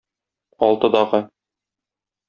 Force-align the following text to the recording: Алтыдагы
Алтыдагы 0.69 1.23